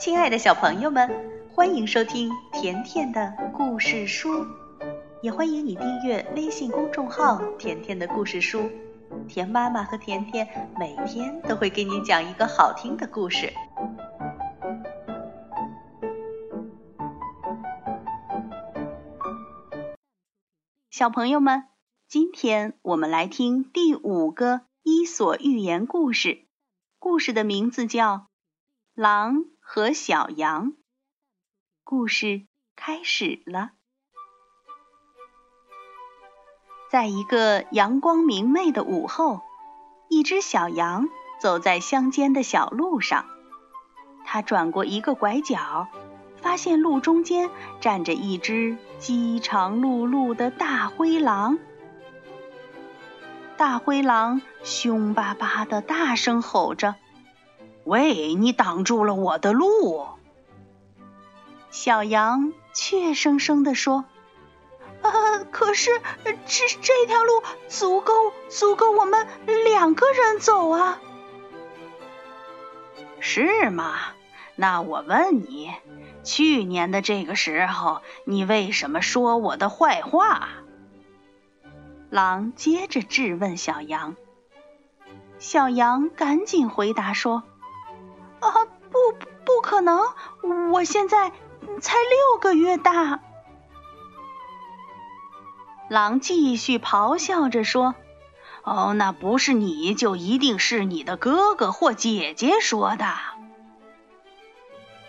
[0.00, 1.10] 亲爱的小朋友们，
[1.52, 4.46] 欢迎收听甜甜的故事书，
[5.20, 8.62] 也欢迎你订阅微信公众号“甜甜的故事书”。
[9.28, 10.48] 甜妈妈和甜甜
[10.78, 13.52] 每天都会给你讲一个好听的故事。
[20.90, 21.64] 小朋友们，
[22.08, 26.46] 今天我们来听第五个《伊索寓言》故事，
[26.98, 28.14] 故事的名字叫
[28.94, 29.36] 《狼》。
[29.72, 30.72] 和小羊，
[31.84, 33.70] 故事开始了。
[36.90, 39.42] 在一个阳光明媚的午后，
[40.08, 41.08] 一只小羊
[41.40, 43.26] 走在乡间的小路上。
[44.24, 45.86] 它转过一个拐角，
[46.42, 47.48] 发现路中间
[47.80, 51.60] 站着一只饥肠辘辘的大灰狼。
[53.56, 56.96] 大灰狼凶巴巴的大声吼着。
[57.84, 60.06] 喂，你挡住了我的路！
[61.70, 64.04] 小羊怯生生地说
[65.02, 65.90] ：“呃，可是
[66.24, 68.12] 这这条路足够
[68.48, 69.26] 足够我们
[69.64, 71.00] 两个人走啊。”
[73.20, 73.94] 是吗？
[74.56, 75.72] 那我问你，
[76.22, 80.48] 去年的这个时候，你为什么说我的坏话？
[82.10, 84.16] 狼接着质问小羊。
[85.38, 87.42] 小羊赶紧回答说。
[88.40, 88.98] 啊，不，
[89.44, 90.00] 不可能！
[90.72, 91.30] 我现在
[91.80, 93.20] 才六个月大。
[95.88, 97.94] 狼继续咆哮着说
[98.62, 103.06] ：“哦，那不是你就一定是你的哥哥或姐姐说的。”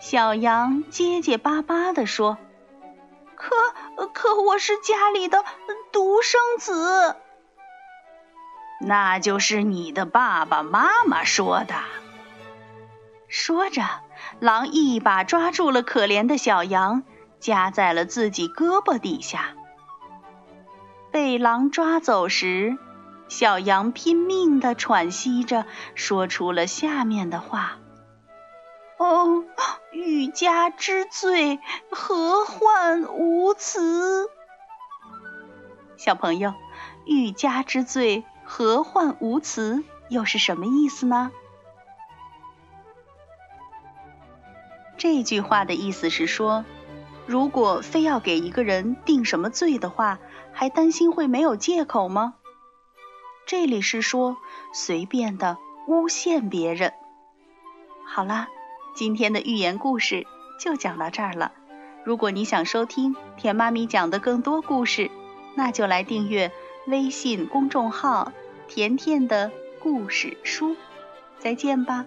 [0.00, 2.36] 小羊结结巴巴的说
[3.36, 3.54] ：“可
[4.12, 5.44] 可，我是家里的
[5.92, 7.16] 独生子。”
[8.80, 11.74] 那就是你的爸爸妈妈说的。
[13.36, 13.82] 说着，
[14.38, 17.02] 狼一把抓住了可怜的小羊，
[17.40, 19.56] 夹在了自己胳膊底下。
[21.10, 22.78] 被狼抓走时，
[23.26, 27.78] 小羊拼命地喘息着，说出了下面的话
[28.98, 29.44] ：“哦，
[29.90, 31.58] 欲加之罪，
[31.90, 34.30] 何患无辞？”
[35.98, 36.54] 小朋友
[37.04, 41.32] ，“欲加之罪，何患无辞”又是什么意思呢？
[45.04, 46.64] 这句话的意思是说，
[47.26, 50.18] 如果非要给一个人定什么罪的话，
[50.50, 52.36] 还担心会没有借口吗？
[53.44, 54.38] 这里是说
[54.72, 56.94] 随便的诬陷别人。
[58.06, 58.48] 好啦，
[58.94, 60.26] 今天的寓言故事
[60.58, 61.52] 就讲到这儿了。
[62.02, 65.10] 如果你想收听甜妈咪讲的更多故事，
[65.54, 66.50] 那就来订阅
[66.86, 68.32] 微信公众号
[68.68, 70.74] “甜甜的故事书”。
[71.38, 72.06] 再见吧。